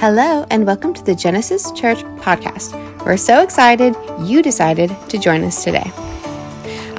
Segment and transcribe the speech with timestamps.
[0.00, 2.72] Hello, and welcome to the Genesis Church podcast.
[3.04, 5.90] We're so excited you decided to join us today.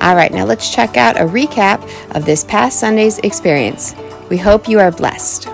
[0.02, 1.81] All right, now let's check out a recap
[2.13, 3.96] of this past Sunday's experience.
[4.29, 5.47] We hope you are blessed.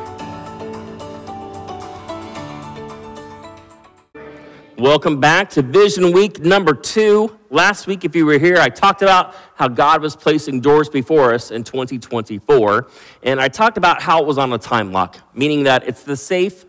[4.80, 7.38] Welcome back to Vision Week number two.
[7.52, 11.32] Last week, if you were here, I talked about how God was placing doors before
[11.32, 12.88] us in 2024.
[13.22, 16.18] And I talked about how it was on a time lock, meaning that it's the
[16.18, 16.65] safe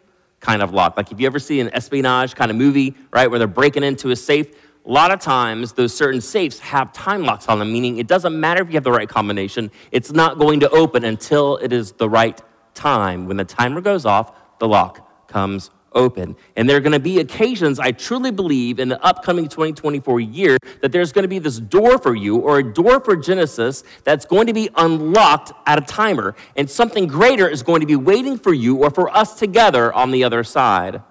[0.46, 0.96] kind of lock.
[0.96, 4.10] Like if you ever see an espionage kind of movie, right, where they're breaking into
[4.12, 4.46] a safe,
[4.86, 8.38] a lot of times those certain safes have time locks on them, meaning it doesn't
[8.38, 11.90] matter if you have the right combination, it's not going to open until it is
[11.92, 12.40] the right
[12.74, 13.26] time.
[13.26, 16.36] When the timer goes off, the lock comes open.
[16.54, 20.58] And there are going to be occasions, I truly believe, in the upcoming 2024 year,
[20.82, 24.24] that there's going to be this door for you or a door for Genesis that's
[24.24, 26.36] going to be unlocked at a timer.
[26.54, 30.12] And something greater is going to be waiting for you or for us together on
[30.12, 31.02] the other side.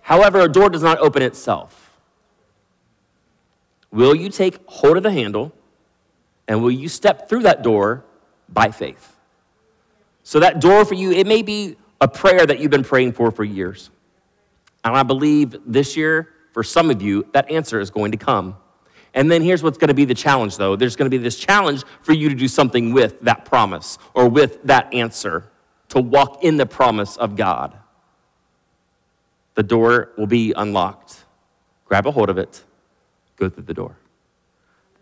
[0.00, 1.98] However, a door does not open itself.
[3.90, 5.52] Will you take hold of the handle
[6.46, 8.04] and will you step through that door
[8.48, 9.16] by faith?
[10.22, 13.30] So, that door for you, it may be a prayer that you've been praying for
[13.30, 13.90] for years.
[14.84, 18.56] And I believe this year, for some of you, that answer is going to come.
[19.12, 20.76] And then here's what's going to be the challenge, though.
[20.76, 24.28] There's going to be this challenge for you to do something with that promise or
[24.28, 25.50] with that answer,
[25.88, 27.76] to walk in the promise of God.
[29.54, 31.24] The door will be unlocked.
[31.86, 32.62] Grab a hold of it,
[33.36, 33.96] go through the door.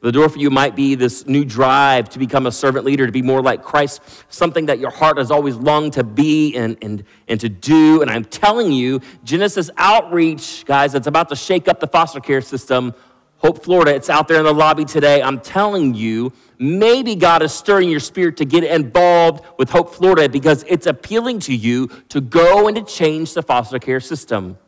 [0.01, 3.13] The door for you might be this new drive to become a servant leader, to
[3.13, 7.03] be more like Christ, something that your heart has always longed to be and, and,
[7.27, 8.01] and to do.
[8.01, 12.41] And I'm telling you, Genesis Outreach, guys, it's about to shake up the foster care
[12.41, 12.95] system.
[13.39, 15.21] Hope Florida, it's out there in the lobby today.
[15.21, 20.29] I'm telling you, maybe God is stirring your spirit to get involved with Hope Florida
[20.29, 24.59] because it's appealing to you to go and to change the foster care system.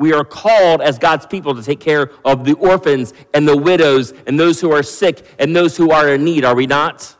[0.00, 4.14] We are called as God's people to take care of the orphans and the widows
[4.26, 7.14] and those who are sick and those who are in need, are we not?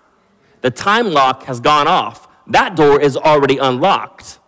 [0.62, 2.26] The time lock has gone off.
[2.46, 4.38] That door is already unlocked.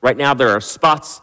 [0.00, 1.20] Right now, there are spots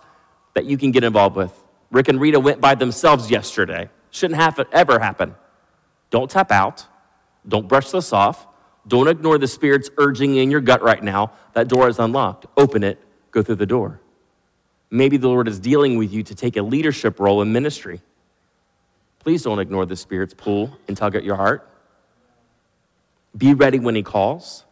[0.56, 1.54] that you can get involved with.
[1.90, 3.90] Rick and Rita went by themselves yesterday.
[4.12, 5.36] Shouldn't have ever happen.
[6.10, 6.86] Don't tap out.
[7.48, 8.46] Don't brush this off.
[8.86, 11.32] Don't ignore the Spirit's urging in your gut right now.
[11.54, 12.46] That door is unlocked.
[12.58, 13.02] Open it,
[13.32, 14.02] go through the door.
[14.92, 18.02] Maybe the Lord is dealing with you to take a leadership role in ministry.
[19.20, 21.70] Please don't ignore the Spirit's pull and tug at your heart.
[23.38, 24.64] Be ready when He calls.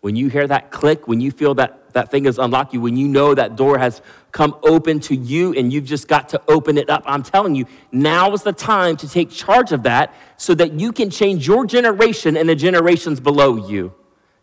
[0.00, 2.96] When you hear that click, when you feel that that thing is unlocked you, when
[2.96, 6.76] you know that door has come open to you and you've just got to open
[6.76, 10.54] it up, I'm telling you, now is the time to take charge of that so
[10.54, 13.94] that you can change your generation and the generations below you.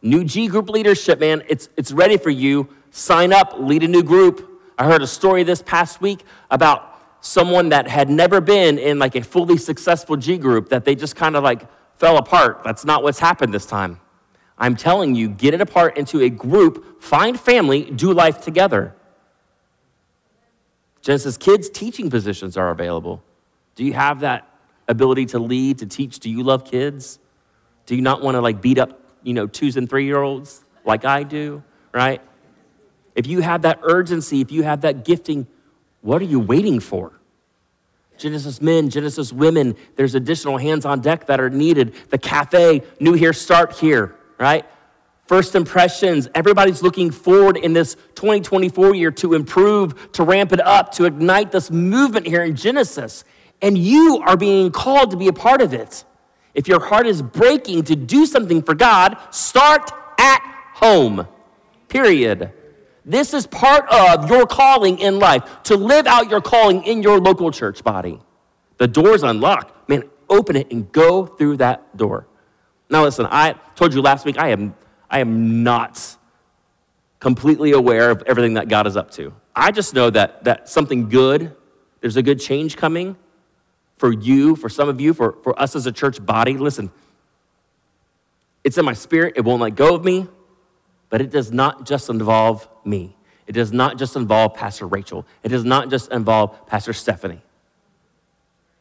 [0.01, 2.69] New G group leadership, man, it's, it's ready for you.
[2.91, 4.50] Sign up, lead a new group.
[4.77, 6.87] I heard a story this past week about
[7.21, 11.15] someone that had never been in like a fully successful G group that they just
[11.15, 11.67] kind of like
[11.97, 12.61] fell apart.
[12.63, 13.99] That's not what's happened this time.
[14.57, 18.95] I'm telling you, get it apart into a group, find family, do life together.
[21.01, 23.23] Genesis kids teaching positions are available.
[23.75, 24.47] Do you have that
[24.87, 26.19] ability to lead, to teach?
[26.19, 27.19] Do you love kids?
[27.85, 30.63] Do you not want to like beat up, you know, twos and three year olds
[30.85, 32.21] like I do, right?
[33.15, 35.47] If you have that urgency, if you have that gifting,
[36.01, 37.13] what are you waiting for?
[38.17, 41.95] Genesis men, Genesis women, there's additional hands on deck that are needed.
[42.09, 44.65] The cafe, new here, start here, right?
[45.25, 50.91] First impressions, everybody's looking forward in this 2024 year to improve, to ramp it up,
[50.93, 53.23] to ignite this movement here in Genesis.
[53.61, 56.03] And you are being called to be a part of it.
[56.53, 60.41] If your heart is breaking to do something for God, start at
[60.73, 61.27] home,
[61.87, 62.51] period.
[63.03, 67.19] This is part of your calling in life to live out your calling in your
[67.19, 68.19] local church body.
[68.77, 69.89] The door's unlocked.
[69.89, 72.27] Man, open it and go through that door.
[72.89, 74.75] Now, listen, I told you last week I am,
[75.09, 76.17] I am not
[77.19, 79.33] completely aware of everything that God is up to.
[79.55, 81.55] I just know that, that something good,
[82.01, 83.15] there's a good change coming
[83.97, 86.57] for you, for some of you, for, for us as a church body.
[86.57, 86.91] Listen,
[88.63, 90.27] it's in my spirit, it won't let go of me.
[91.11, 93.15] But it does not just involve me.
[93.45, 95.27] It does not just involve Pastor Rachel.
[95.43, 97.41] It does not just involve Pastor Stephanie.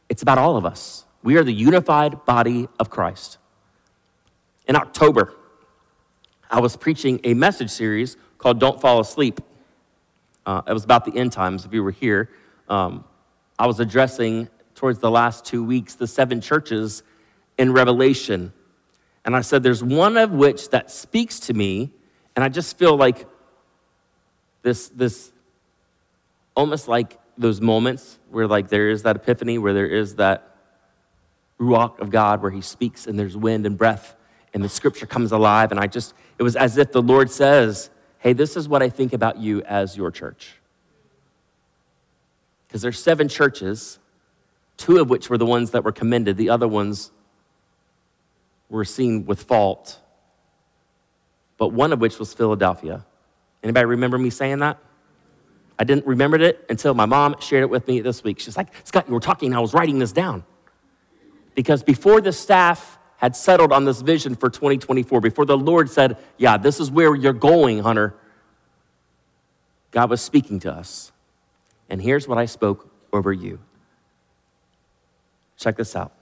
[0.08, 1.04] It's about all of us.
[1.22, 3.38] We are the unified body of Christ.
[4.68, 5.34] In October,
[6.48, 9.40] I was preaching a message series called Don't Fall Asleep.
[10.46, 12.30] Uh, it was about the end times, if you were here.
[12.68, 13.04] Um,
[13.58, 17.02] I was addressing, towards the last two weeks, the seven churches
[17.58, 18.52] in Revelation.
[19.24, 21.92] And I said, There's one of which that speaks to me
[22.40, 23.28] and I just feel like
[24.62, 25.30] this, this
[26.56, 30.56] almost like those moments where like there is that epiphany, where there is that
[31.60, 34.16] ruach of God, where he speaks and there's wind and breath
[34.54, 35.70] and the scripture comes alive.
[35.70, 37.90] And I just, it was as if the Lord says,
[38.20, 40.54] Hey, this is what I think about you as your church.
[42.66, 43.98] Because there's seven churches,
[44.78, 47.10] two of which were the ones that were commended, the other ones
[48.70, 50.00] were seen with fault,
[51.60, 53.04] but one of which was Philadelphia.
[53.62, 54.78] Anybody remember me saying that?
[55.78, 58.40] I didn't remember it until my mom shared it with me this week.
[58.40, 60.42] She's like, Scott, you were talking, I was writing this down.
[61.54, 66.16] Because before the staff had settled on this vision for 2024, before the Lord said,
[66.38, 68.14] Yeah, this is where you're going, Hunter,
[69.90, 71.12] God was speaking to us.
[71.90, 73.58] And here's what I spoke over you.
[75.58, 76.12] Check this out.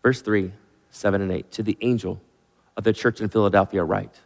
[0.00, 0.52] Verse 3,
[0.92, 1.50] 7 and 8.
[1.50, 2.20] To the angel
[2.76, 4.20] of the church in Philadelphia, write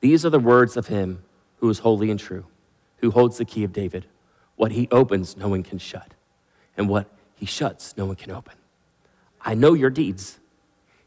[0.00, 1.22] These are the words of him
[1.58, 2.46] who is holy and true,
[2.98, 4.06] who holds the key of David.
[4.56, 6.14] What he opens, no one can shut,
[6.76, 8.54] and what he shuts, no one can open.
[9.40, 10.38] I know your deeds.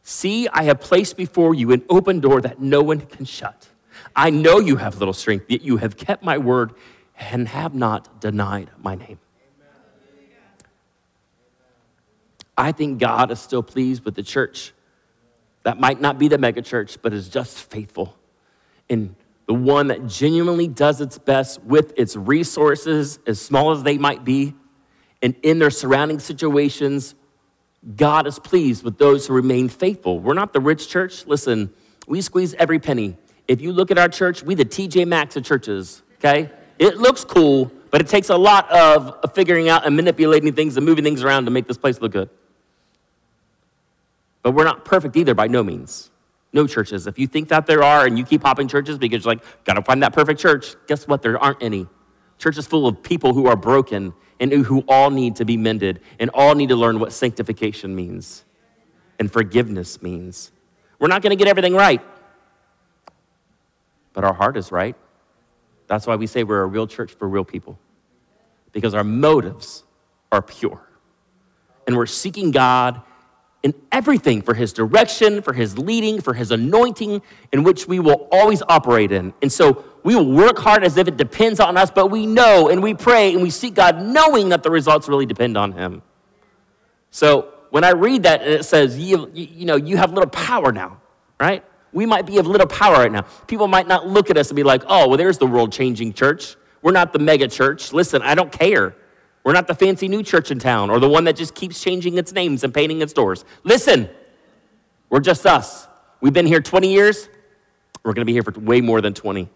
[0.04, 3.68] See, I have placed before you an open door that no one can shut.
[4.16, 6.74] I know you have little strength, yet you have kept my word
[7.18, 9.20] and have not denied my name.
[12.58, 14.74] I think God is still pleased with the church
[15.70, 18.18] that might not be the megachurch, but is just faithful
[18.90, 24.00] in the one that genuinely does its best with its resources, as small as they
[24.00, 24.56] might be,
[25.22, 27.14] and in their surrounding situations
[27.96, 30.20] God is pleased with those who remain faithful.
[30.20, 31.28] We're not the rich church.
[31.28, 31.72] Listen,
[32.08, 33.16] we squeeze every penny.
[33.48, 36.50] If you look at our church, we the TJ Maxx of churches, okay?
[36.80, 40.86] It looks cool, but it takes a lot of figuring out and manipulating things and
[40.86, 42.32] moving things around to make this place look good.
[44.42, 46.12] But we're not perfect either by no means.
[46.52, 47.08] No churches.
[47.08, 49.82] If you think that there are and you keep hopping churches because you're like, gotta
[49.82, 51.22] find that perfect church, guess what?
[51.22, 51.88] There aren't any.
[52.38, 56.00] Church is full of people who are broken and who all need to be mended
[56.20, 58.46] and all need to learn what sanctification means
[59.20, 60.52] and forgiveness means.
[60.98, 62.02] We're not to get everything right,
[64.14, 64.96] but our heart is right.
[65.88, 67.78] That's why we say we're a real church for real people,
[68.72, 69.84] because our motives
[70.32, 70.82] are pure.
[71.86, 73.02] And we're seeking God
[73.64, 77.22] in everything for His direction, for His leading, for His anointing,
[77.52, 79.34] in which we will always operate in.
[79.42, 82.70] And so we will work hard as if it depends on us, but we know
[82.70, 86.02] and we pray and we seek God knowing that the results really depend on Him.
[87.12, 91.02] So when I read that it says, you, you know, you have little power now,
[91.40, 91.64] right?
[91.92, 93.22] We might be of little power right now.
[93.48, 96.14] People might not look at us and be like, oh, well, there's the world changing
[96.14, 96.56] church.
[96.82, 97.92] We're not the mega church.
[97.92, 98.96] Listen, I don't care.
[99.44, 102.18] We're not the fancy new church in town or the one that just keeps changing
[102.18, 103.46] its names and painting its doors.
[103.64, 104.10] Listen,
[105.10, 105.88] we're just us.
[106.22, 107.30] We've been here 20 years.
[108.04, 109.50] We're going to be here for way more than 20.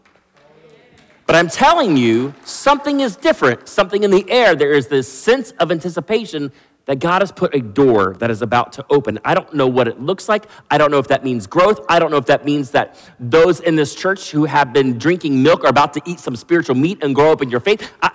[1.25, 4.55] But I'm telling you, something is different, something in the air.
[4.55, 6.51] There is this sense of anticipation
[6.85, 9.17] that God has put a door that is about to open.
[9.23, 10.47] I don't know what it looks like.
[10.69, 11.79] I don't know if that means growth.
[11.87, 15.41] I don't know if that means that those in this church who have been drinking
[15.41, 17.89] milk are about to eat some spiritual meat and grow up in your faith.
[18.01, 18.11] I,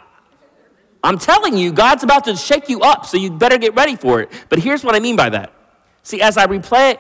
[1.02, 4.20] I'm telling you, God's about to shake you up, so you better get ready for
[4.20, 4.30] it.
[4.48, 5.52] But here's what I mean by that.
[6.02, 6.98] See, as I replay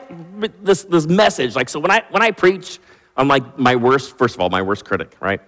[0.62, 2.78] this, this message, like, so when I, when I preach,
[3.16, 5.40] I'm like my worst, first of all, my worst critic, right?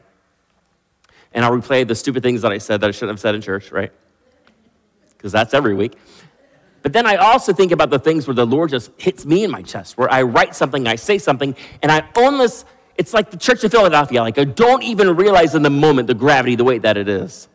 [1.33, 3.41] and I'll replay the stupid things that I said that I shouldn't have said in
[3.41, 3.93] church, right?
[5.17, 5.97] Because that's every week.
[6.83, 9.51] But then I also think about the things where the Lord just hits me in
[9.51, 13.37] my chest, where I write something, I say something, and I almost, it's like the
[13.37, 14.23] church of Philadelphia.
[14.23, 17.49] Like I don't even realize in the moment the gravity, the weight that it is,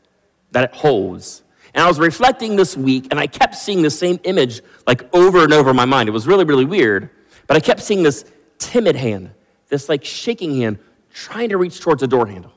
[0.52, 1.44] that it holds.
[1.74, 5.44] And I was reflecting this week, and I kept seeing the same image like over
[5.44, 6.08] and over in my mind.
[6.08, 7.10] It was really, really weird.
[7.48, 8.26] But I kept seeing this
[8.58, 9.32] timid hand,
[9.70, 10.80] this like shaking hand,
[11.14, 12.54] trying to reach towards a door handle.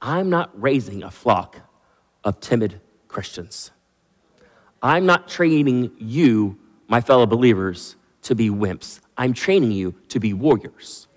[0.00, 1.56] I'm not raising a flock
[2.24, 3.72] of timid Christians.
[4.82, 9.00] I'm not training you, my fellow believers, to be wimps.
[9.16, 11.07] I'm training you to be warriors.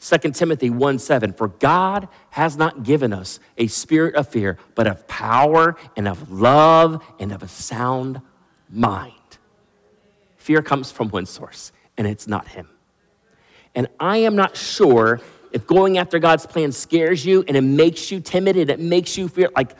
[0.00, 4.86] 2 Timothy 1 7, for God has not given us a spirit of fear, but
[4.86, 8.20] of power and of love and of a sound
[8.70, 9.14] mind.
[10.36, 12.68] Fear comes from one source, and it's not Him.
[13.74, 15.20] And I am not sure
[15.52, 19.16] if going after God's plan scares you and it makes you timid and it makes
[19.16, 19.74] you feel like,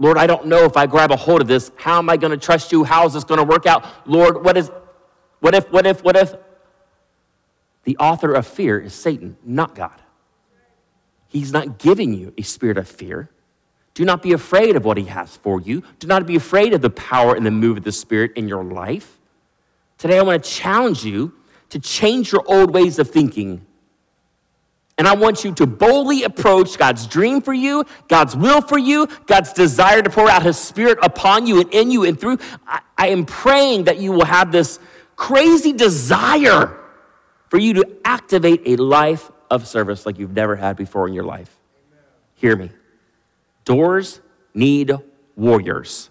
[0.00, 1.70] Lord, I don't know if I grab a hold of this.
[1.76, 2.84] How am I going to trust you?
[2.84, 3.84] How is this going to work out?
[4.08, 4.70] Lord, what is,
[5.40, 6.34] what if, what if, what if?
[7.84, 10.00] The author of fear is Satan, not God.
[11.28, 13.30] He's not giving you a spirit of fear.
[13.94, 15.82] Do not be afraid of what he has for you.
[15.98, 18.64] Do not be afraid of the power and the move of the Spirit in your
[18.64, 19.18] life.
[19.98, 21.34] Today, I want to challenge you
[21.68, 23.66] to change your old ways of thinking.
[24.96, 29.08] And I want you to boldly approach God's dream for you, God's will for you,
[29.26, 32.38] God's desire to pour out His Spirit upon you and in you and through.
[32.66, 34.78] I, I am praying that you will have this
[35.16, 36.79] crazy desire
[37.50, 41.24] for you to activate a life of service like you've never had before in your
[41.24, 41.54] life.
[41.90, 42.04] Amen.
[42.36, 42.70] Hear me.
[43.64, 44.20] Doors
[44.54, 44.92] need
[45.36, 46.10] warriors.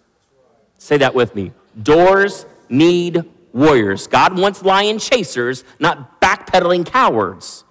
[0.78, 1.54] Say that with me.
[1.82, 4.08] Doors need warriors.
[4.08, 7.64] God wants lion chasers, not backpedaling cowards.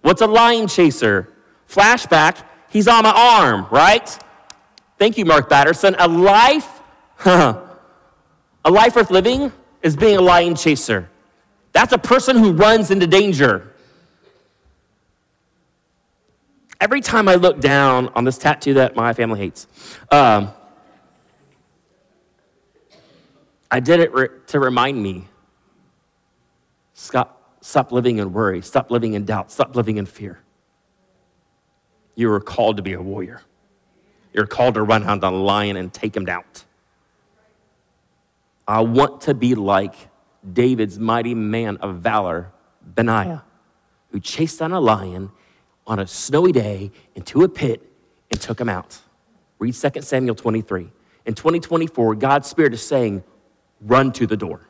[0.00, 1.32] What's a lion chaser?
[1.68, 4.18] Flashback, he's on my arm, right?
[4.98, 5.94] Thank you, Mark Batterson.
[5.98, 6.80] A life,
[7.24, 7.60] a
[8.64, 11.10] life worth living is being a lion chaser.
[11.74, 13.72] That's a person who runs into danger.
[16.80, 19.66] Every time I look down on this tattoo that my family hates,
[20.10, 20.52] um,
[23.70, 25.26] I did it re- to remind me
[26.92, 30.38] stop, stop living in worry, stop living in doubt, stop living in fear.
[32.14, 33.42] You are called to be a warrior.
[34.32, 36.44] You're called to run out on a lion and take him down.
[38.68, 39.94] I want to be like
[40.52, 43.44] David's mighty man of valor, Benaiah,
[44.10, 45.30] who chased down a lion
[45.86, 47.82] on a snowy day into a pit
[48.30, 48.98] and took him out.
[49.58, 50.90] Read 2 Samuel 23.
[51.26, 53.24] In 2024, God's Spirit is saying,
[53.80, 54.68] run to the door.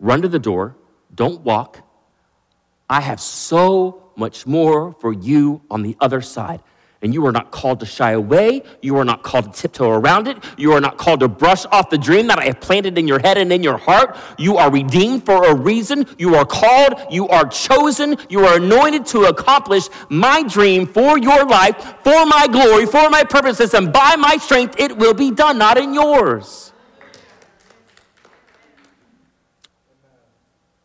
[0.00, 0.76] Run to the door.
[1.14, 1.80] Don't walk.
[2.88, 6.62] I have so much more for you on the other side.
[7.00, 8.62] And you are not called to shy away.
[8.82, 10.36] You are not called to tiptoe around it.
[10.56, 13.20] You are not called to brush off the dream that I have planted in your
[13.20, 14.16] head and in your heart.
[14.36, 16.06] You are redeemed for a reason.
[16.18, 16.94] You are called.
[17.08, 18.16] You are chosen.
[18.28, 23.22] You are anointed to accomplish my dream for your life, for my glory, for my
[23.22, 23.74] purposes.
[23.74, 26.72] And by my strength, it will be done, not in yours.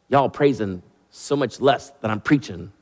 [0.10, 2.73] Y'all praising so much less than I'm preaching.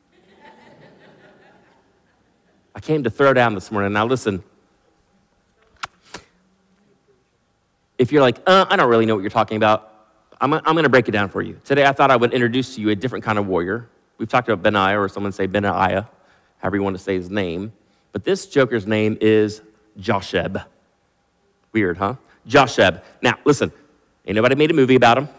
[2.74, 3.94] I came to throw down this morning.
[3.94, 4.44] Now, listen.
[7.98, 9.90] If you're like, uh, I don't really know what you're talking about,
[10.40, 11.60] I'm, I'm going to break it down for you.
[11.64, 13.90] Today, I thought I would introduce to you a different kind of warrior.
[14.18, 16.10] We've talked about Benaiah, or someone say Benaiah,
[16.58, 17.74] however you want to say his name.
[18.12, 19.62] But this joker's name is
[20.00, 20.64] Josheb.
[21.74, 22.16] Weird, huh?
[22.48, 23.04] Josheb.
[23.22, 23.72] Now, listen,
[24.26, 25.30] ain't nobody made a movie about him.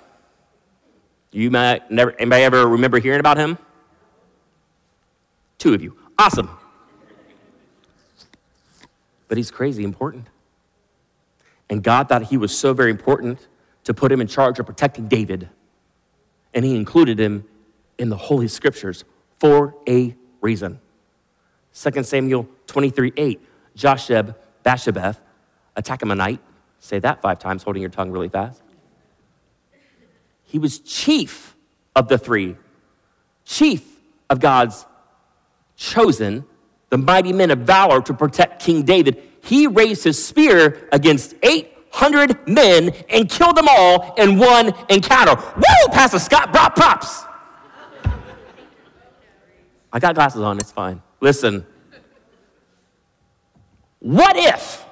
[1.33, 3.59] You might never, anybody ever remember hearing about him?
[5.59, 5.97] Two of you.
[6.19, 6.49] Awesome
[9.33, 10.27] but he's crazy important.
[11.71, 13.49] And God thought he was so very important
[13.85, 15.49] to put him in charge of protecting David.
[16.53, 17.47] And he included him
[17.97, 19.07] in the Holy Scriptures
[19.41, 20.81] for a reason.
[21.73, 23.41] 2 Samuel 23 8,
[23.75, 24.35] Josheb
[24.67, 25.17] Basshebeth,
[25.77, 26.39] a Tahkemonite.
[26.79, 28.61] Say that five times, holding your tongue really fast.
[30.45, 31.57] He was chief
[31.97, 32.59] of the three,
[33.47, 33.99] chief
[34.29, 34.85] of God's
[35.75, 36.45] chosen
[36.93, 42.47] the mighty men of valor to protect King David, he raised his spear against 800
[42.47, 45.35] men and killed them all in one encounter.
[45.57, 45.89] Woo!
[45.91, 47.25] Pastor Scott brought props.
[49.91, 51.01] I got glasses on, it's fine.
[51.23, 51.67] Listen.
[54.01, 54.85] What if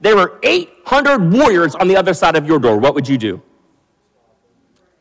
[0.00, 2.78] there were 800 warriors on the other side of your door?
[2.78, 3.42] What would you do?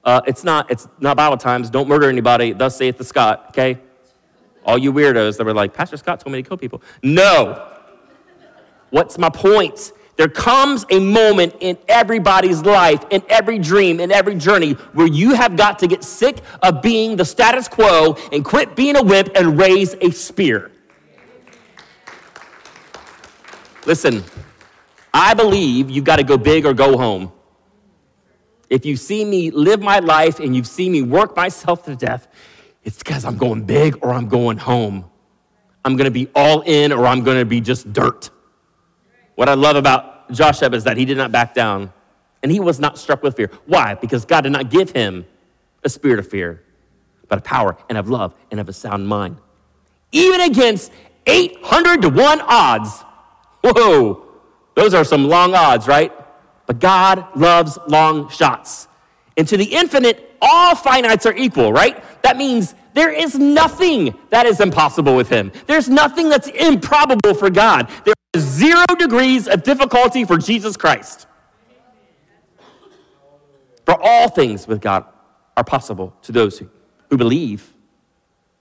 [0.04, 1.70] Uh, it's not it's not Bible times.
[1.70, 2.54] Don't murder anybody.
[2.54, 3.46] Thus saith the Scott.
[3.50, 3.80] Okay,
[4.68, 6.84] all you weirdos that were like, Pastor Scott told me to kill people.
[7.02, 7.74] No.
[8.90, 9.94] What's my point?
[10.18, 15.36] There comes a moment in everybody's life, in every dream, in every journey, where you
[15.36, 19.30] have got to get sick of being the status quo and quit being a wimp
[19.36, 20.72] and raise a spear.
[23.86, 24.24] Listen,
[25.14, 27.32] I believe you've got to go big or go home.
[28.70, 32.28] If you see me live my life and you've seen me work myself to death,
[32.88, 35.04] it's because I'm going big or I'm going home.
[35.84, 38.30] I'm going to be all in or I'm going to be just dirt.
[39.36, 41.92] What I love about Joshua is that he did not back down
[42.42, 43.52] and he was not struck with fear.
[43.66, 43.96] Why?
[43.96, 45.26] Because God did not give him
[45.84, 46.64] a spirit of fear,
[47.28, 49.36] but of power and of love and of a sound mind.
[50.14, 50.94] Even against
[51.26, 53.04] 800 to 1 odds.
[53.66, 54.26] Whoa,
[54.76, 56.14] those are some long odds, right?
[56.68, 58.88] But God loves long shots.
[59.36, 62.02] And to the infinite, all finites are equal, right?
[62.24, 65.52] That means there is nothing that is impossible with him.
[65.66, 67.90] There's nothing that's improbable for God.
[68.06, 71.28] There is zero degrees of difficulty for Jesus Christ.
[73.86, 75.06] For all things with God
[75.56, 76.70] are possible to those who,
[77.10, 77.74] who believe.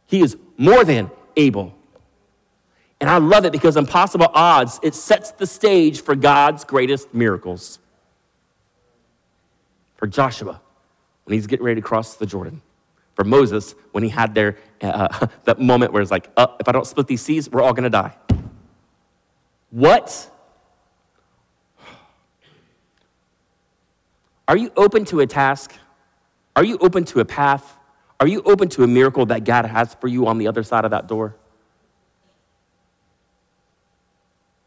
[0.06, 1.74] He is more than able.
[3.00, 7.78] And I love it because impossible odds, it sets the stage for God's greatest miracles.
[9.96, 10.60] For Joshua,
[11.24, 12.62] when he's getting ready to cross the Jordan.
[13.16, 16.72] For Moses, when he had their, uh, that moment where it's like, uh, if I
[16.72, 18.16] don't split these seas, we're all going to die.
[19.70, 20.30] What?
[24.46, 25.74] Are you open to a task?
[26.54, 27.76] Are you open to a path?
[28.20, 30.84] Are you open to a miracle that God has for you on the other side
[30.84, 31.36] of that door?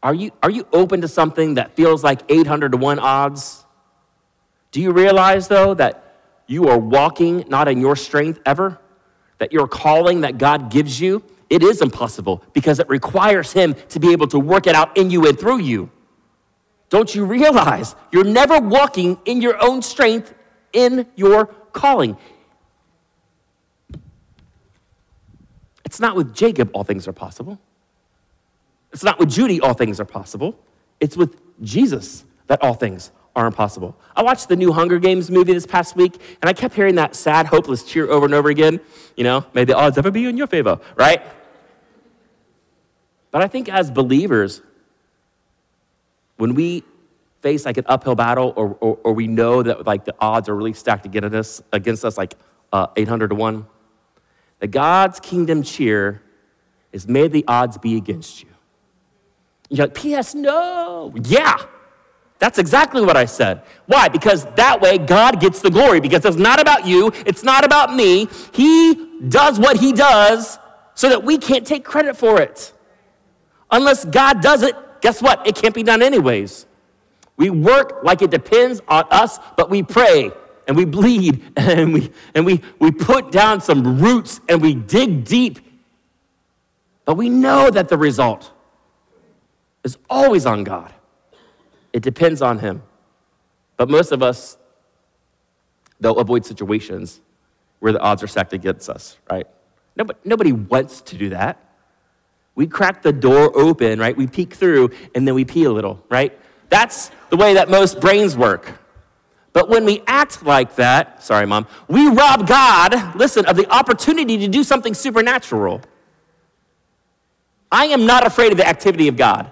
[0.02, 3.64] Are you, are you open to something that feels like 800 to 1 odds?
[4.70, 6.09] Do you realize, though, that
[6.50, 8.80] you are walking not in your strength ever?
[9.38, 14.00] That your calling that God gives you, it is impossible because it requires Him to
[14.00, 15.90] be able to work it out in you and through you.
[16.88, 20.34] Don't you realize you're never walking in your own strength
[20.72, 22.16] in your calling?
[25.84, 27.58] It's not with Jacob all things are possible.
[28.92, 30.58] It's not with Judy all things are possible.
[30.98, 33.96] It's with Jesus that all things are impossible.
[34.16, 37.14] I watched the new Hunger Games movie this past week, and I kept hearing that
[37.14, 38.80] sad, hopeless cheer over and over again.
[39.16, 41.22] You know, may the odds ever be in your favor, right?
[43.30, 44.62] But I think as believers,
[46.36, 46.82] when we
[47.40, 50.56] face like an uphill battle or, or, or we know that like the odds are
[50.56, 52.34] really stacked against us, against us like
[52.72, 53.66] uh, 800 to 1,
[54.58, 56.22] that God's kingdom cheer
[56.92, 58.48] is may the odds be against you.
[59.68, 60.34] You're like, P.S.
[60.34, 61.14] No.
[61.22, 61.56] Yeah,
[62.40, 63.62] that's exactly what I said.
[63.86, 64.08] Why?
[64.08, 67.94] Because that way God gets the glory, because it's not about you, it's not about
[67.94, 68.28] me.
[68.52, 70.58] He does what He does
[70.94, 72.72] so that we can't take credit for it.
[73.70, 75.46] Unless God does it, guess what?
[75.46, 76.66] It can't be done anyways.
[77.36, 80.32] We work like it depends on us, but we pray
[80.66, 85.26] and we bleed and we, and we, we put down some roots and we dig
[85.26, 85.58] deep.
[87.04, 88.50] But we know that the result
[89.84, 90.94] is always on God.
[91.92, 92.82] It depends on Him.
[93.76, 94.58] But most of us,
[96.00, 97.20] they'll avoid situations
[97.78, 99.46] where the odds are stacked against us, right?
[99.96, 101.58] Nobody, nobody wants to do that.
[102.54, 104.16] We crack the door open, right?
[104.16, 106.38] We peek through and then we pee a little, right?
[106.68, 108.78] That's the way that most brains work.
[109.52, 114.38] But when we act like that, sorry, mom, we rob God, listen, of the opportunity
[114.38, 115.80] to do something supernatural.
[117.72, 119.50] I am not afraid of the activity of God.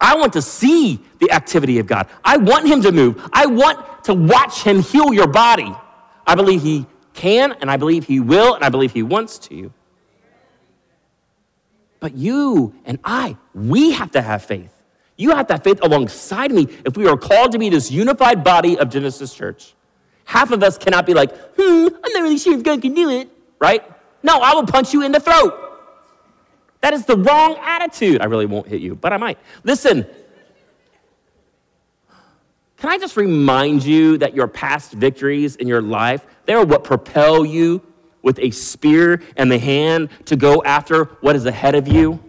[0.00, 2.08] I want to see the activity of God.
[2.24, 3.28] I want Him to move.
[3.32, 5.74] I want to watch Him heal your body.
[6.26, 9.72] I believe He can, and I believe He will, and I believe He wants to.
[11.98, 14.70] But you and I, we have to have faith.
[15.16, 18.44] You have to have faith alongside me if we are called to be this unified
[18.44, 19.74] body of Genesis Church.
[20.26, 23.08] Half of us cannot be like, hmm, I'm not really sure if God can do
[23.08, 23.82] it, right?
[24.22, 25.65] No, I will punch you in the throat.
[26.86, 28.20] That is the wrong attitude.
[28.20, 29.40] I really won't hit you, but I might.
[29.64, 30.06] Listen,
[32.76, 36.84] can I just remind you that your past victories in your life, they are what
[36.84, 37.82] propel you
[38.22, 42.22] with a spear and the hand to go after what is ahead of you?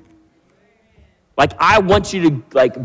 [1.38, 2.78] Like, I want you to, like,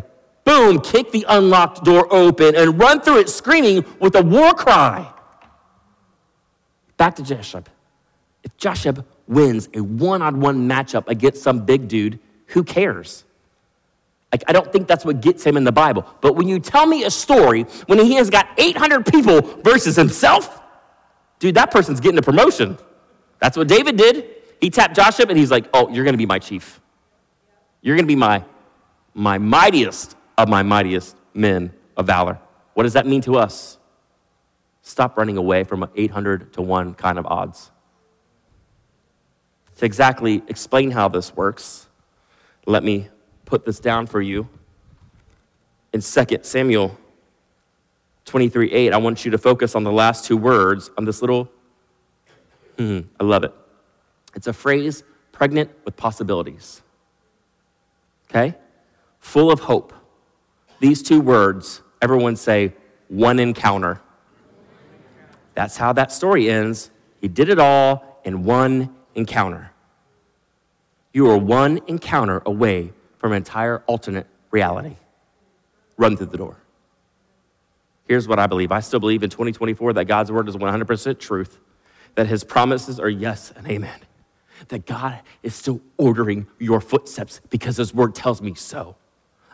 [0.44, 5.11] boom, kick the unlocked door open and run through it screaming with a war cry.
[6.98, 7.64] Back to Joshua.
[8.44, 13.24] If Joshua wins a one on one matchup against some big dude, who cares?
[14.30, 16.06] Like, I don't think that's what gets him in the Bible.
[16.22, 20.62] But when you tell me a story when he has got 800 people versus himself,
[21.38, 22.78] dude, that person's getting a promotion.
[23.40, 24.26] That's what David did.
[24.61, 26.80] He tapped Joshua and he's like, Oh, you're going to be my chief.
[27.82, 28.44] You're going to be my,
[29.12, 32.38] my mightiest of my mightiest men of valor.
[32.74, 33.78] What does that mean to us?
[34.80, 37.70] Stop running away from 800 to 1 kind of odds
[39.83, 41.88] to exactly explain how this works,
[42.66, 43.09] let me
[43.45, 44.49] put this down for you.
[45.92, 46.97] In 2 Samuel
[48.25, 51.51] 23 8, I want you to focus on the last two words on this little,
[52.79, 53.53] hmm, I love it.
[54.37, 56.81] It's a phrase pregnant with possibilities.
[58.31, 58.55] Okay?
[59.18, 59.92] Full of hope.
[60.79, 62.73] These two words, everyone say,
[63.09, 64.01] one encounter.
[65.55, 66.92] That's how that story ends.
[67.21, 69.71] He did it all in one encounter.
[71.12, 74.96] You are one encounter away from an entire alternate reality.
[75.96, 76.57] Run through the door.
[78.07, 81.59] Here's what I believe I still believe in 2024 that God's word is 100% truth,
[82.14, 84.01] that his promises are yes and amen,
[84.68, 88.96] that God is still ordering your footsteps because his word tells me so.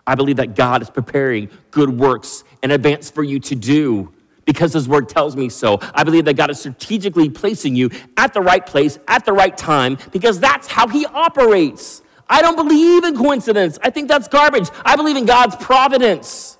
[0.07, 4.12] I believe that God is preparing good works in advance for you to do
[4.48, 5.78] because His word tells me so.
[5.94, 9.54] I believe that God is strategically placing you at the right place at the right
[9.54, 12.00] time because that's how He operates.
[12.30, 13.78] I don't believe in coincidence.
[13.82, 14.70] I think that's garbage.
[14.87, 16.56] I believe in God's providence.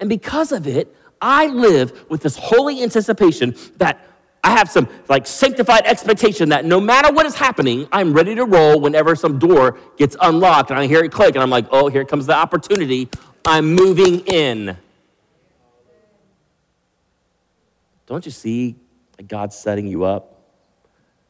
[0.00, 4.04] And because of it, I live with this holy anticipation that
[4.42, 8.44] I have some like sanctified expectation that no matter what is happening, I'm ready to
[8.44, 11.86] roll whenever some door gets unlocked and I hear it click and I'm like, oh,
[11.86, 13.08] here comes the opportunity.
[13.44, 14.76] I'm moving in.
[18.06, 18.76] Don't you see
[19.26, 20.32] God setting you up?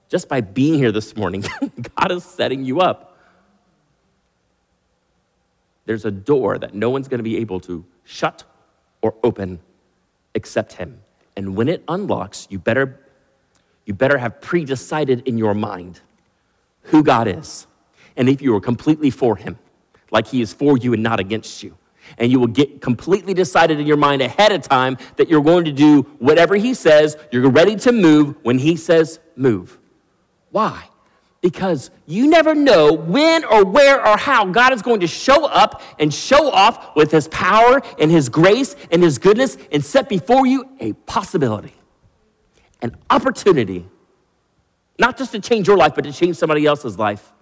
[0.08, 1.44] Just by being here this morning,
[1.96, 3.16] God is setting you up.
[5.86, 8.44] There's a door that no one's going to be able to shut
[9.02, 9.60] or open
[10.34, 11.00] except Him.
[11.36, 13.00] And when it unlocks, you better,
[13.84, 16.00] you better have pre decided in your mind
[16.82, 17.66] who God is.
[18.16, 19.58] And if you are completely for Him,
[20.10, 21.76] like He is for you and not against you.
[22.18, 25.64] And you will get completely decided in your mind ahead of time that you're going
[25.64, 29.78] to do whatever He says, you're ready to move when He says move.
[30.50, 30.88] Why?
[31.40, 35.82] Because you never know when or where or how God is going to show up
[35.98, 40.46] and show off with His power and His grace and His goodness and set before
[40.46, 41.74] you a possibility,
[42.82, 43.86] an opportunity,
[44.98, 47.32] not just to change your life, but to change somebody else's life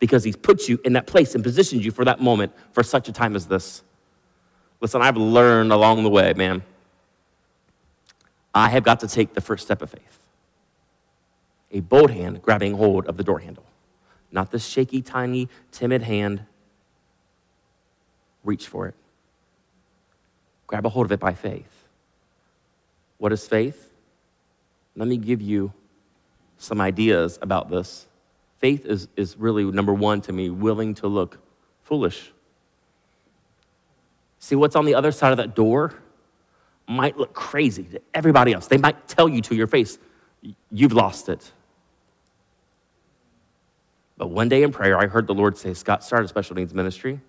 [0.00, 3.08] because He's put you in that place and positioned you for that moment for such
[3.08, 3.84] a time as this.
[4.80, 6.62] Listen, I've learned along the way, man.
[8.52, 10.18] I have got to take the first step of faith
[11.72, 13.64] a bold hand grabbing hold of the door handle,
[14.32, 16.44] not the shaky, tiny, timid hand.
[18.42, 18.94] Reach for it.
[20.66, 21.84] Grab a hold of it by faith.
[23.18, 23.92] What is faith?
[24.96, 25.72] Let me give you
[26.58, 28.06] some ideas about this.
[28.60, 31.38] Faith is, is really, number one to me, willing to look
[31.82, 32.30] foolish.
[34.38, 35.94] See, what's on the other side of that door
[36.86, 38.66] might look crazy to everybody else.
[38.66, 39.98] They might tell you to your face,
[40.70, 41.52] you've lost it.
[44.18, 46.74] But one day in prayer, I heard the Lord say, Scott, start a special needs
[46.74, 47.20] ministry.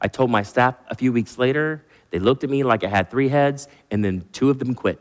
[0.00, 3.10] I told my staff a few weeks later, they looked at me like I had
[3.10, 5.00] three heads, and then two of them quit.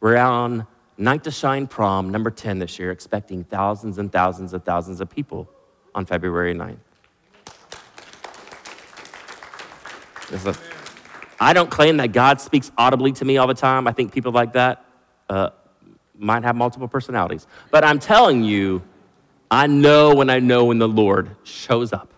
[0.00, 0.66] We're on
[0.98, 5.08] Night to Shine prom number 10 this year, expecting thousands and thousands and thousands of
[5.08, 5.48] people
[5.94, 6.76] on February 9th.
[11.40, 13.86] I don't claim that God speaks audibly to me all the time.
[13.86, 14.84] I think people like that
[15.28, 15.50] uh,
[16.16, 17.46] might have multiple personalities.
[17.70, 18.82] But I'm telling you,
[19.50, 22.12] I know when I know when the Lord shows up.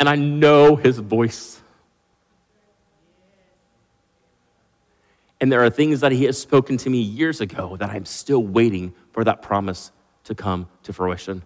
[0.00, 1.60] And I know his voice.
[5.40, 8.42] And there are things that he has spoken to me years ago that I'm still
[8.42, 9.90] waiting for that promise
[10.24, 11.42] to come to fruition.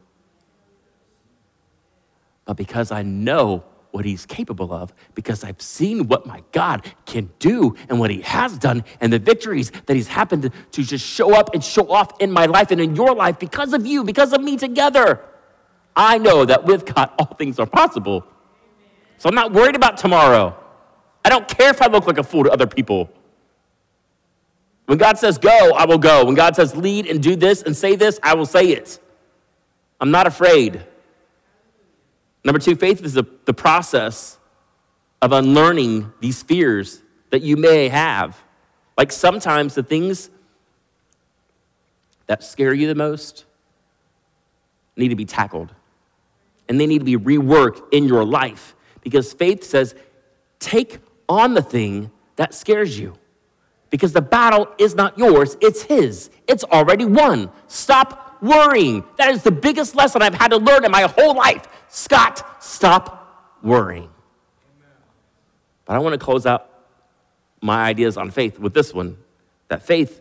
[2.44, 7.30] But because I know what he's capable of because I've seen what my God can
[7.38, 11.34] do and what he has done and the victories that he's happened to, just show
[11.34, 14.32] up and show off in my life and in your life because of you, because
[14.32, 15.20] of me together.
[15.96, 18.24] I know that with God, all things are possible.
[19.16, 20.56] So I'm not worried about tomorrow.
[21.24, 23.10] I don't care if I look like a fool to other people.
[24.88, 26.24] When God says go, I will go.
[26.24, 28.98] When God says lead and do this and say this, I will say it.
[30.00, 30.82] I'm not afraid.
[32.42, 34.38] Number two, faith is the, the process
[35.20, 38.42] of unlearning these fears that you may have.
[38.96, 40.30] Like sometimes the things
[42.26, 43.44] that scare you the most
[44.96, 45.74] need to be tackled
[46.66, 49.94] and they need to be reworked in your life because faith says,
[50.58, 53.18] take on the thing that scares you
[53.90, 56.30] because the battle is not yours, it's His.
[56.46, 57.50] It's already won.
[57.68, 59.04] Stop worrying.
[59.16, 61.66] That is the biggest lesson I've had to learn in my whole life.
[61.88, 64.10] Scott, stop worrying.
[65.84, 66.68] But I want to close out
[67.60, 69.16] my ideas on faith with this one
[69.68, 70.20] that faith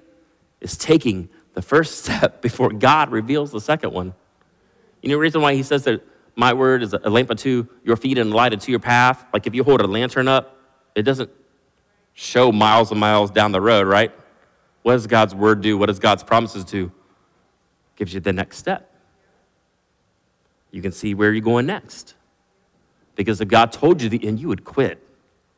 [0.61, 4.13] is taking the first step before God reveals the second one.
[5.01, 6.01] You know the reason why he says that
[6.35, 9.25] my word is a lamp unto your feet and a light unto your path?
[9.33, 10.57] Like if you hold a lantern up,
[10.95, 11.29] it doesn't
[12.19, 14.11] show miles and miles down the road, right?
[14.81, 15.77] What does God's word do?
[15.77, 16.91] What does God's promises do?
[17.95, 18.91] Gives you the next step
[20.71, 22.15] you can see where you're going next.
[23.15, 25.01] Because if God told you the end, you would quit.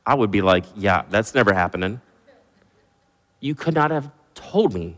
[0.06, 2.00] I would be like, yeah, that's never happening.
[3.40, 4.98] You could not have told me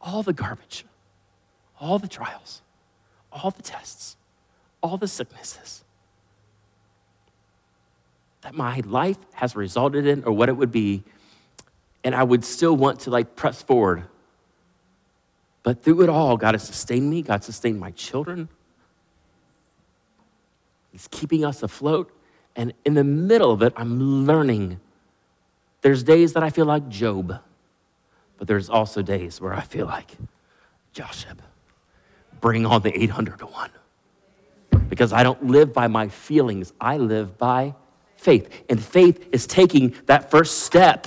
[0.00, 0.84] all the garbage,
[1.80, 2.62] all the trials,
[3.30, 4.16] all the tests,
[4.82, 5.84] all the sicknesses
[8.46, 11.02] that my life has resulted in or what it would be.
[12.04, 14.04] And I would still want to like press forward
[15.66, 18.48] but through it all, God has sustained me, God sustained my children.
[20.92, 22.08] He's keeping us afloat.
[22.54, 24.78] And in the middle of it, I'm learning.
[25.80, 27.40] There's days that I feel like Job,
[28.38, 30.12] but there's also days where I feel like
[30.92, 31.34] Joshua.
[32.40, 33.70] Bring on the 800 to 1.
[34.88, 37.74] Because I don't live by my feelings, I live by
[38.16, 38.64] faith.
[38.68, 41.06] And faith is taking that first step.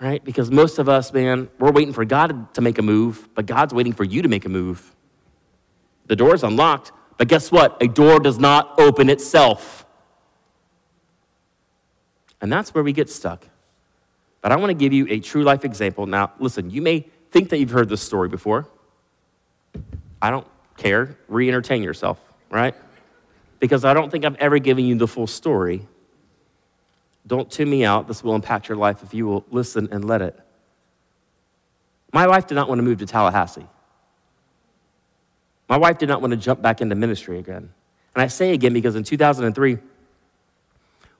[0.00, 0.22] Right?
[0.22, 3.72] Because most of us, man, we're waiting for God to make a move, but God's
[3.72, 4.94] waiting for you to make a move.
[6.06, 7.82] The door is unlocked, but guess what?
[7.82, 9.86] A door does not open itself.
[12.40, 13.48] And that's where we get stuck.
[14.42, 16.06] But I want to give you a true life example.
[16.06, 18.68] Now, listen, you may think that you've heard this story before.
[20.20, 21.16] I don't care.
[21.28, 22.74] Re entertain yourself, right?
[23.58, 25.86] Because I don't think I've ever given you the full story.
[27.26, 28.06] Don't tune me out.
[28.06, 30.38] This will impact your life if you will listen and let it.
[32.12, 33.66] My wife did not want to move to Tallahassee.
[35.68, 37.72] My wife did not want to jump back into ministry again.
[38.14, 39.78] And I say again because in 2003,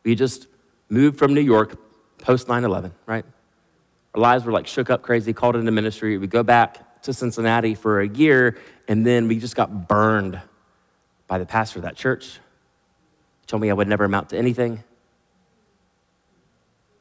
[0.05, 0.46] we just
[0.88, 1.77] moved from New York
[2.18, 3.25] post 9 11, right?
[4.14, 6.16] Our lives were like shook up crazy, called into ministry.
[6.16, 8.57] We go back to Cincinnati for a year,
[8.88, 10.40] and then we just got burned
[11.27, 12.41] by the pastor of that church.
[13.41, 14.83] He told me I would never amount to anything.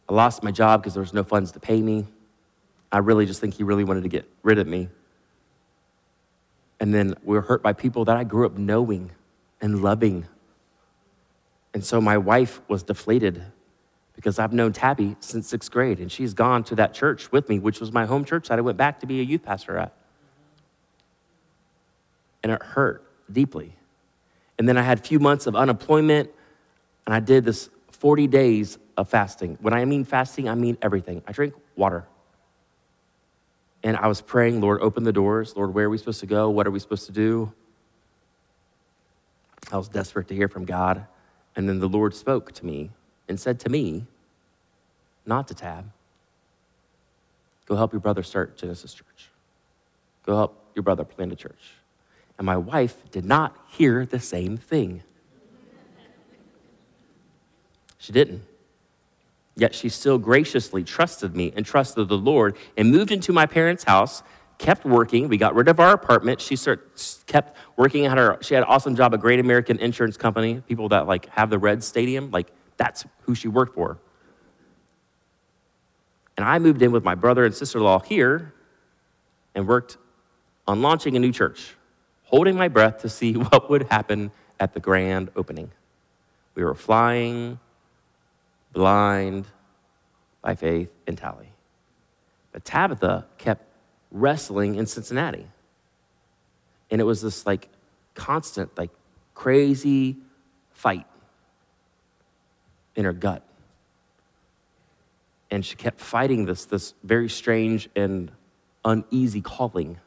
[0.08, 2.06] I lost my job because there was no funds to pay me.
[2.92, 4.90] I really just think he really wanted to get rid of me.
[6.80, 9.12] And then we were hurt by people that I grew up knowing
[9.62, 10.26] and loving.
[11.74, 13.44] And so my wife was deflated
[14.16, 17.60] because I've known Tabby since sixth grade, and she's gone to that church with me,
[17.60, 19.94] which was my home church that I went back to be a youth pastor at.
[22.44, 23.76] And it hurt deeply.
[24.58, 26.30] And then I had a few months of unemployment,
[27.06, 29.58] and I did this 40 days of fasting.
[29.62, 31.22] When I mean fasting, I mean everything.
[31.28, 32.06] I drink water.
[33.84, 35.56] And I was praying, Lord, open the doors.
[35.56, 36.50] Lord, where are we supposed to go?
[36.50, 37.52] What are we supposed to do?
[39.72, 41.06] I was desperate to hear from God.
[41.56, 42.92] And then the Lord spoke to me
[43.28, 44.06] and said to me,
[45.26, 45.90] not to Tab,
[47.66, 49.30] go help your brother start Genesis Church.
[50.26, 51.72] Go help your brother plant a church.
[52.38, 55.04] And my wife did not hear the same thing.
[57.98, 58.44] She didn't.
[59.56, 63.86] Yet she still graciously trusted me and trusted the Lord and moved into my parents'
[63.86, 64.22] house,
[64.58, 65.30] kept working.
[65.30, 66.42] We got rid of our apartment.
[66.42, 70.18] She start, kept working at her, she had an awesome job, a great American insurance
[70.18, 73.98] company, people that like have the Red Stadium, like that's who she worked for.
[76.38, 78.54] And I moved in with my brother and sister in law here
[79.56, 79.98] and worked
[80.68, 81.76] on launching a new church
[82.26, 85.72] holding my breath to see what would happen at the grand opening.
[86.54, 87.60] We were flying
[88.72, 89.48] blind
[90.42, 91.50] by faith and tally.
[92.52, 93.66] But Tabitha kept
[94.12, 95.48] wrestling in Cincinnati.
[96.90, 97.68] And it was this like
[98.14, 98.92] constant, like
[99.34, 100.18] crazy
[100.72, 101.06] fight
[102.96, 103.44] in her gut.
[105.52, 108.32] And she kept fighting this, this very strange and
[108.84, 110.00] uneasy calling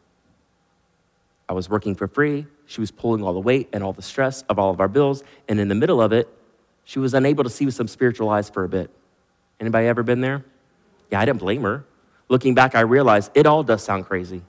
[1.49, 2.47] I was working for free.
[2.67, 5.23] She was pulling all the weight and all the stress of all of our bills.
[5.49, 6.29] And in the middle of it,
[6.85, 8.91] she was unable to see with some spiritual eyes for a bit.
[9.61, 10.45] Anybody ever been there?
[11.11, 11.85] Yeah, I didn't blame her.
[12.29, 14.43] Looking back, I realized it all does sound crazy.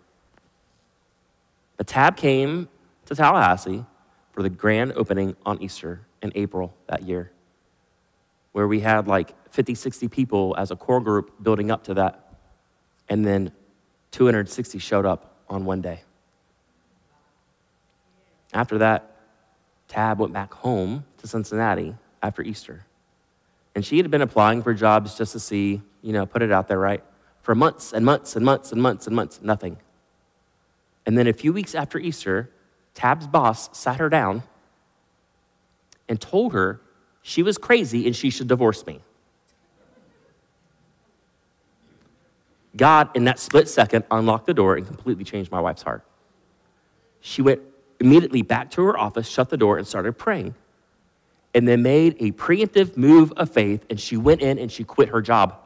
[1.78, 2.68] The tab came
[3.06, 3.86] to Tallahassee
[4.34, 7.32] for the grand opening on Easter in April that year,
[8.52, 12.36] where we had like 50, 60 people as a core group building up to that.
[13.08, 13.52] And then
[14.12, 16.02] 260 showed up on one day.
[18.54, 19.16] After that,
[19.88, 22.86] Tab went back home to Cincinnati after Easter.
[23.76, 26.68] And she had been applying for jobs just to see, you know, put it out
[26.68, 27.04] there, right?
[27.42, 29.78] For months and months and months and months and months, nothing.
[31.06, 32.50] And then a few weeks after Easter,
[32.94, 34.44] Tab's boss sat her down
[36.08, 36.82] and told her
[37.22, 39.02] she was crazy and she should divorce me.
[42.76, 46.04] God, in that split second, unlocked the door and completely changed my wife's heart.
[47.22, 47.62] She went
[48.00, 50.56] immediately back to her office, shut the door, and started praying.
[51.54, 55.10] And then made a preemptive move of faith, and she went in and she quit
[55.10, 55.58] her job.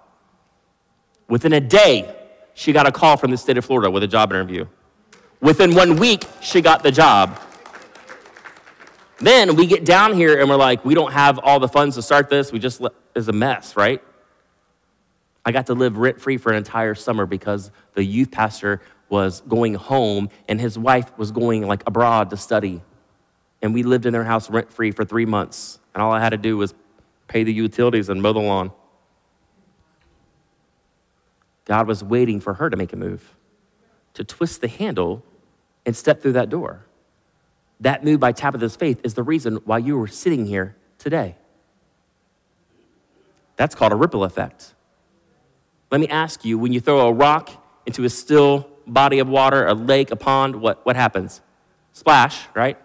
[1.28, 2.15] Within a day,
[2.54, 4.65] she got a call from the state of Florida with a job interview.
[5.41, 7.39] Within one week, she got the job.
[9.19, 12.02] Then we get down here and we're like, we don't have all the funds to
[12.02, 12.52] start this.
[12.52, 12.82] We just
[13.15, 14.02] is a mess, right?
[15.46, 18.82] I got to live rent free for an entire summer because the youth pastor
[19.13, 22.82] was going home and his wife was going like abroad to study.
[23.62, 25.78] And we lived in their house rent free for three months.
[25.93, 26.73] And all I had to do was
[27.28, 28.71] pay the utilities and mow the lawn.
[31.65, 33.36] God was waiting for her to make a move,
[34.15, 35.23] to twist the handle
[35.86, 36.84] and step through that door.
[37.82, 41.36] That move by Tabitha's faith is the reason why you are sitting here today.
[43.58, 44.73] That's called a ripple effect.
[45.91, 47.52] Let me ask you when you throw a rock
[47.86, 51.41] into a still body of water, a lake, a pond, what, what happens?
[51.91, 52.78] Splash, right?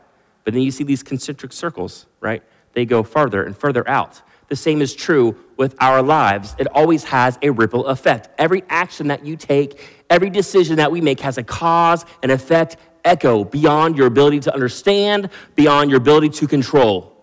[0.45, 2.43] But then you see these concentric circles, right?
[2.79, 4.23] they go farther and further out.
[4.49, 6.55] The same is true with our lives.
[6.59, 8.29] It always has a ripple effect.
[8.39, 12.77] Every action that you take, every decision that we make has a cause and effect
[13.05, 17.15] echo beyond your ability to understand, beyond your ability to control.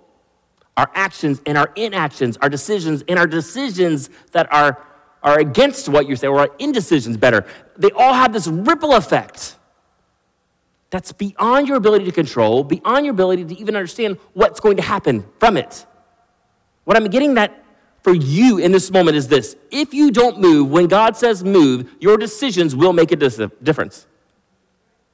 [0.78, 4.86] Our actions and our inactions, our decisions and our decisions that are,
[5.26, 9.58] are against what you say, or are indecisions better, they all have this ripple effect
[10.92, 14.84] that's beyond your ability to control, beyond your ability to even understand what's going to
[14.84, 15.86] happen from it.
[16.84, 17.64] What I'm getting that
[18.04, 21.90] for you in this moment is this if you don't move, when God says move,
[22.00, 24.06] your decisions will make a difference.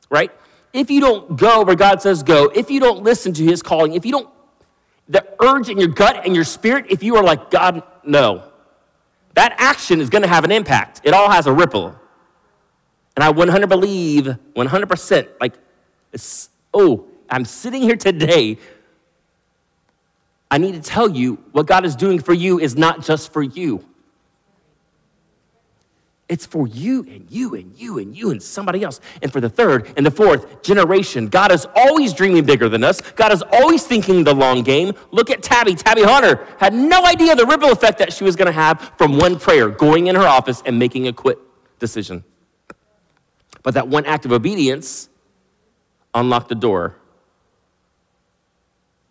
[0.09, 0.29] Right?
[0.73, 3.93] If you don't go where God says go, if you don't listen to his calling,
[3.93, 4.29] if you don't,
[5.07, 8.50] the urge in your gut and your spirit, if you are like, God, no,
[9.33, 11.01] that action is going to have an impact.
[11.03, 11.95] It all has a ripple.
[13.15, 15.55] And I 100 believe, 100%, like,
[16.73, 18.57] oh, I'm sitting here today.
[20.49, 23.41] I need to tell you what God is doing for you is not just for
[23.41, 23.85] you.
[26.31, 29.01] It's for you and you and you and you and somebody else.
[29.21, 33.01] And for the third and the fourth generation, God is always dreaming bigger than us.
[33.01, 34.93] God is always thinking the long game.
[35.11, 35.75] Look at Tabby.
[35.75, 39.17] Tabby Hunter had no idea the ripple effect that she was going to have from
[39.17, 41.37] one prayer, going in her office and making a quit
[41.79, 42.23] decision.
[43.61, 45.09] But that one act of obedience
[46.13, 46.95] unlocked the door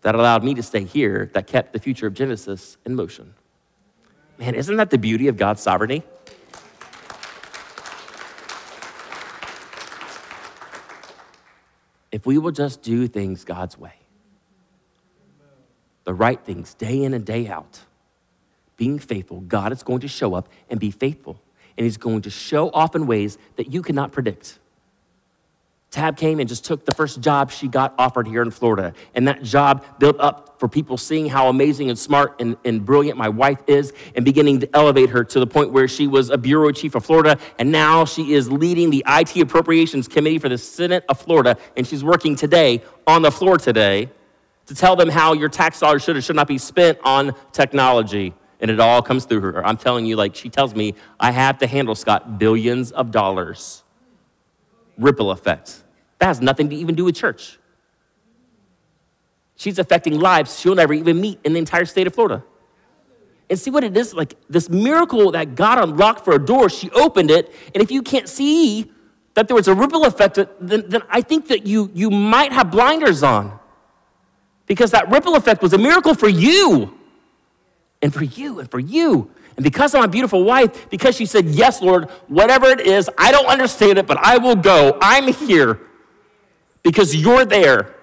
[0.01, 3.35] that allowed me to stay here, that kept the future of Genesis in motion.
[4.39, 6.03] Man, isn't that the beauty of God's sovereignty?
[12.13, 13.95] If we will just do things God's way,
[16.05, 17.81] the right things day in and day out,
[18.77, 21.41] being faithful, God is going to show up and be faithful
[21.77, 24.59] and he's going to show off in ways that you cannot predict.
[25.91, 28.95] Tab came and just took the first job she got offered here in Florida.
[29.15, 33.19] And that job built up for people seeing how amazing and smart and, and brilliant
[33.19, 36.39] my wife is and beginning to elevate her to the point where she was a
[36.39, 37.39] bureau chief of Florida.
[37.59, 41.57] And now she is leading the IT Appropriations Committee for the Senate of Florida.
[41.77, 44.11] And she's working today on the floor today
[44.67, 48.33] to tell them how your tax dollars should or should not be spent on technology
[48.61, 49.67] and it all comes through her.
[49.67, 53.83] I'm telling you, like, she tells me, I have to handle, Scott, billions of dollars.
[55.01, 55.83] Ripple effects.
[56.19, 57.59] That has nothing to even do with church.
[59.57, 62.45] She's affecting lives she'll never even meet in the entire state of Florida.
[63.49, 66.89] And see what it is like this miracle that God unlocked for a door, she
[66.91, 67.53] opened it.
[67.75, 68.93] And if you can't see
[69.35, 72.71] that there was a ripple effect, then, then I think that you, you might have
[72.71, 73.59] blinders on.
[74.67, 76.97] Because that ripple effect was a miracle for you
[78.03, 79.31] and for you and for you.
[79.61, 83.31] And because of my beautiful wife, because she said, Yes, Lord, whatever it is, I
[83.31, 84.97] don't understand it, but I will go.
[85.03, 85.79] I'm here
[86.83, 87.95] because you're there.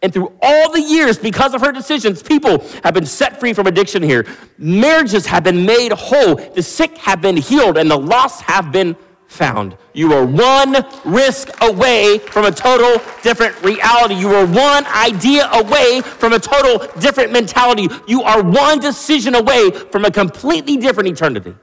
[0.00, 3.66] And through all the years, because of her decisions, people have been set free from
[3.66, 4.24] addiction here.
[4.56, 6.36] Marriages have been made whole.
[6.36, 8.96] The sick have been healed, and the lost have been
[9.36, 9.76] found.
[9.92, 14.14] You are one risk away from a total different reality.
[14.14, 17.88] You are one idea away from a total different mentality.
[18.08, 21.54] You are one decision away from a completely different eternity.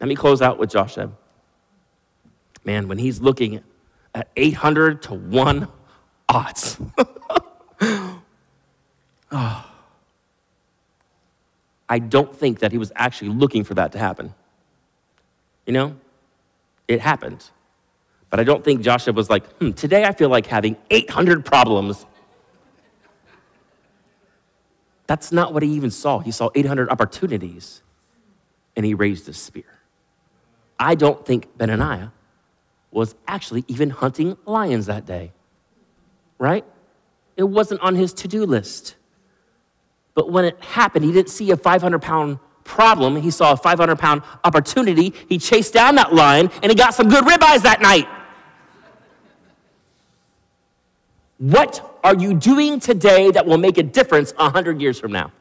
[0.00, 0.96] Let me close out with Josh
[2.64, 3.62] Man, when he's looking
[4.14, 5.68] at 800 to 1
[6.28, 6.78] odds.
[9.32, 9.64] oh.
[11.88, 14.34] I don't think that he was actually looking for that to happen.
[15.68, 15.96] You know,
[16.88, 17.44] it happened.
[18.30, 22.06] But I don't think Joshua was like, hmm, today I feel like having 800 problems.
[25.06, 26.20] That's not what he even saw.
[26.20, 27.82] He saw 800 opportunities
[28.76, 29.78] and he raised his spear.
[30.78, 32.12] I don't think Benaiah
[32.90, 35.32] was actually even hunting lions that day,
[36.38, 36.64] right?
[37.36, 38.96] It wasn't on his to do list.
[40.14, 43.16] But when it happened, he didn't see a 500 pound problem.
[43.16, 45.12] He saw a 500 pound opportunity.
[45.28, 48.06] He chased down that lion and he got some good ribeyes that night.
[51.38, 55.32] What are you doing today that will make a difference 100 years from now?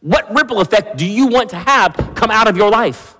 [0.00, 3.16] What ripple effect do you want to have come out of your life?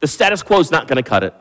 [0.00, 1.34] The status quo is not going to cut it.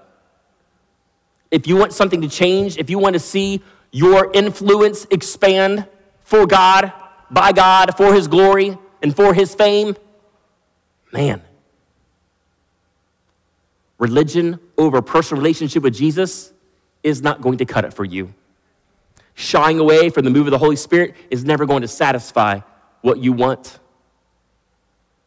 [1.52, 3.62] If you want something to change, if you want to see
[3.92, 5.88] your influence expand
[6.22, 6.92] for God,
[7.30, 9.96] by God, for His glory, and for His fame,
[11.14, 11.44] Man,
[14.00, 16.52] religion over personal relationship with Jesus
[17.04, 18.34] is not going to cut it for you.
[19.36, 22.62] Shying away from the move of the Holy Spirit is never going to satisfy
[23.02, 23.78] what you want.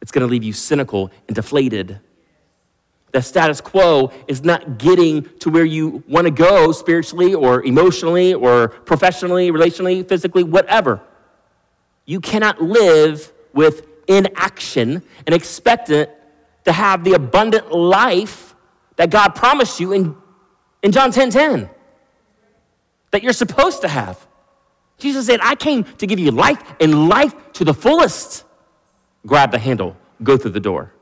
[0.02, 2.00] It's going to leave you cynical and deflated.
[3.12, 8.34] The status quo is not getting to where you want to go spiritually or emotionally
[8.34, 11.00] or professionally, relationally, physically, whatever.
[12.04, 16.10] You cannot live with inaction and expect it
[16.64, 18.54] to have the abundant life
[18.96, 20.16] that God promised you in,
[20.82, 21.70] in John 10 10
[23.10, 24.26] that you're supposed to have.
[24.98, 28.44] Jesus said, I came to give you life and life to the fullest.
[29.26, 30.92] Grab the handle, go through the door.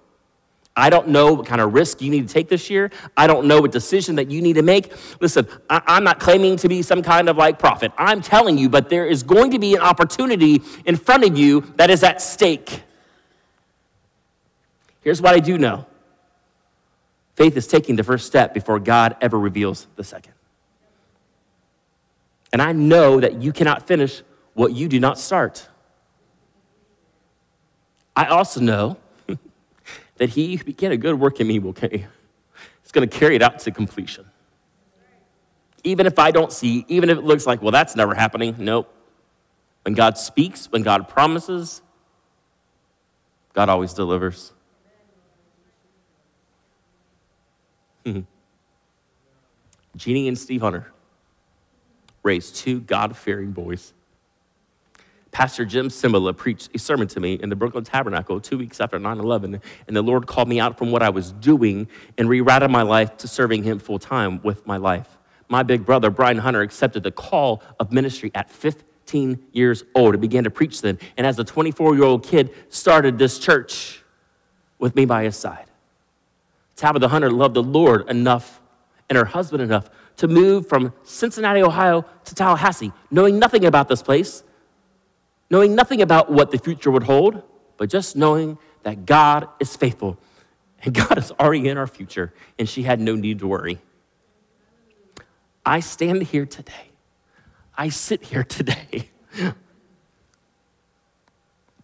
[0.77, 2.91] I don't know what kind of risk you need to take this year.
[3.17, 4.93] I don't know what decision that you need to make.
[5.21, 7.93] Listen, I, am not claiming to be some kind of like prophet.
[7.97, 11.61] I'm telling you, but there is going to be an opportunity in front of you
[11.77, 12.83] that is at stake.
[15.05, 15.87] Here's what I do know
[17.37, 20.33] faith is taking the first step before God ever reveals the second.
[22.53, 24.23] And I know that you cannot finish
[24.55, 25.69] what you do not start.
[28.17, 28.97] I also know
[30.17, 32.07] that he who began a good work in me will carry,
[32.85, 34.25] is going to carry it out to completion.
[35.83, 38.91] Even if I don't see, even if it looks like, well, that's never happening, nope.
[39.83, 41.83] When God speaks, when God promises,
[43.53, 44.53] God always delivers.
[48.05, 48.21] Mm-hmm.
[49.97, 50.93] Jeannie and Steve Hunter
[52.23, 53.93] raised two God fearing boys.
[55.31, 58.99] Pastor Jim Cymbala preached a sermon to me in the Brooklyn Tabernacle two weeks after
[59.01, 62.71] 9 11, and the Lord called me out from what I was doing and rerouted
[62.71, 65.19] my life to serving Him full time with my life.
[65.49, 70.21] My big brother, Brian Hunter, accepted the call of ministry at 15 years old and
[70.21, 70.99] began to preach then.
[71.17, 74.03] And as a 24 year old kid, started this church
[74.79, 75.67] with me by his side.
[76.77, 78.61] Tabitha Hunter loved the Lord enough
[79.09, 84.03] and her husband enough to move from Cincinnati, Ohio to Tallahassee, knowing nothing about this
[84.03, 84.43] place,
[85.51, 87.43] knowing nothing about what the future would hold,
[87.77, 90.19] but just knowing that God is faithful
[90.83, 93.79] and God is already in our future, and she had no need to worry.
[95.67, 96.91] I stand here today.
[97.77, 99.11] I sit here today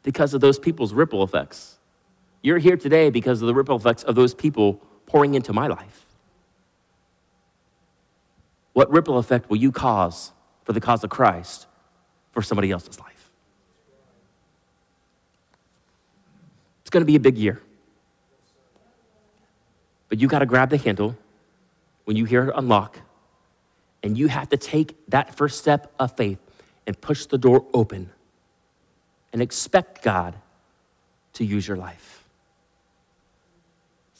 [0.03, 1.79] because of those people's ripple effects.
[2.43, 6.07] You're here today because of the ripple effects of those people pouring into my life.
[8.73, 10.33] What ripple effect will you cause
[10.65, 11.67] for the cause of Christ
[12.33, 13.31] for somebody else's life?
[16.81, 17.61] It's going to be a big year.
[20.09, 21.17] But you got to grab the handle
[22.05, 22.99] when you hear it unlock,
[24.03, 26.39] and you have to take that first step of faith
[26.87, 28.11] and push the door open
[29.33, 30.35] and expect God
[31.35, 32.20] to use your life.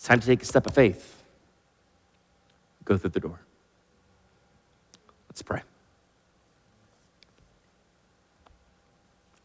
[0.01, 1.23] It's time to take a step of faith.
[2.87, 3.39] Go through the door.
[5.29, 5.61] Let's pray.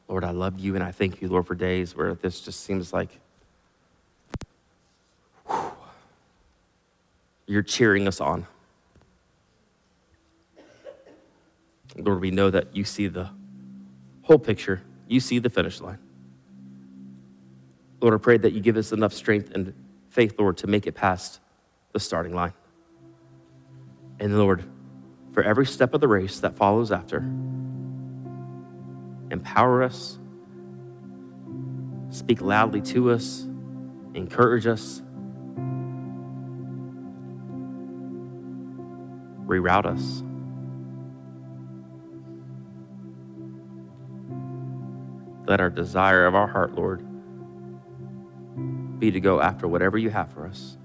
[0.08, 2.94] Lord, I love you and I thank you, Lord, for days where this just seems
[2.94, 3.20] like
[5.46, 5.74] whew,
[7.48, 8.48] you're cheering us on.
[11.98, 13.30] Lord, we know that you see the
[14.22, 16.00] whole picture, you see the finish line.
[18.00, 19.74] Lord, I pray that you give us enough strength and
[20.16, 21.42] faith, Lord, to make it past
[21.92, 22.54] the starting line.
[24.18, 24.64] And Lord,
[25.34, 27.18] for every step of the race that follows after.
[29.30, 30.18] Empower us,
[32.10, 33.46] speak loudly to us,
[34.14, 35.02] encourage us,
[39.46, 40.24] reroute us.
[45.46, 47.06] Let our desire of our heart, Lord,
[49.00, 50.78] be to go after whatever you have for us.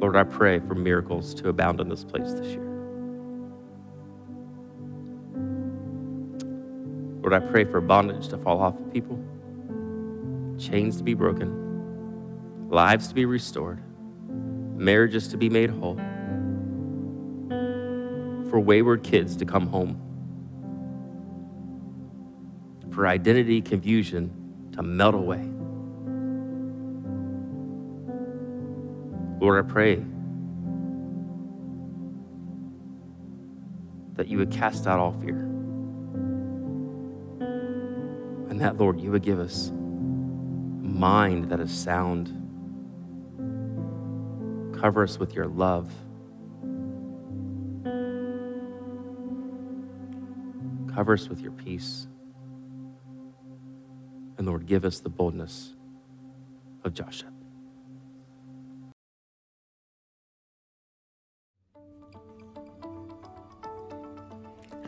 [0.00, 2.70] Lord, I pray for miracles to abound in this place this year.
[7.22, 9.18] Lord, I pray for bondage to fall off of people,
[10.58, 13.80] chains to be broken, lives to be restored,
[14.76, 15.96] marriages to be made whole,
[18.50, 19.98] for wayward kids to come home,
[22.94, 24.30] for identity confusion
[24.72, 25.44] to melt away.
[29.40, 29.96] Lord, I pray
[34.14, 35.40] that you would cast out all fear.
[38.48, 42.28] And that, Lord, you would give us a mind that is sound.
[44.80, 45.90] Cover us with your love.
[50.94, 52.06] Cover us with your peace.
[54.44, 55.72] And Lord, give us the boldness
[56.84, 57.30] of Joshua.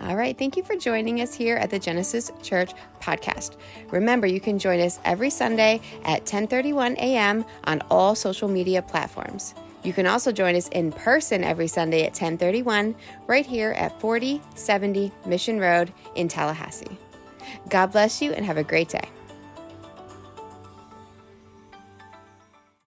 [0.02, 3.56] All right, thank you for joining us here at the Genesis Church podcast.
[3.92, 7.42] Remember, you can join us every Sunday at 10:31 a.m.
[7.64, 9.54] on all social media platforms.
[9.82, 12.94] You can also join us in person every Sunday at 1031
[13.26, 16.98] right here at 4070 Mission Road in Tallahassee.
[17.70, 19.08] God bless you and have a great day.